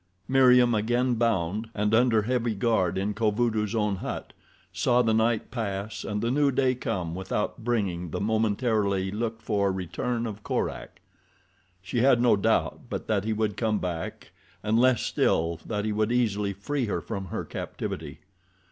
Meriem, 0.27 0.73
again 0.73 1.13
bound 1.13 1.69
and 1.75 1.93
under 1.93 2.23
heavy 2.23 2.55
guard 2.55 2.97
in 2.97 3.13
Kovudoo's 3.13 3.75
own 3.75 3.97
hut, 3.97 4.33
saw 4.73 5.03
the 5.03 5.13
night 5.13 5.51
pass 5.51 6.03
and 6.03 6.23
the 6.23 6.31
new 6.31 6.49
day 6.49 6.73
come 6.73 7.13
without 7.13 7.63
bringing 7.63 8.09
the 8.09 8.19
momentarily 8.19 9.11
looked 9.11 9.43
for 9.43 9.71
return 9.71 10.25
of 10.25 10.41
Korak. 10.41 11.01
She 11.83 11.99
had 11.99 12.19
no 12.19 12.35
doubt 12.35 12.79
but 12.89 13.05
that 13.05 13.25
he 13.25 13.33
would 13.33 13.55
come 13.55 13.77
back 13.77 14.31
and 14.63 14.79
less 14.79 15.03
still 15.03 15.59
that 15.67 15.85
he 15.85 15.91
would 15.91 16.11
easily 16.11 16.51
free 16.51 16.87
her 16.87 16.99
from 16.99 17.25
her 17.25 17.45
captivity. 17.45 18.21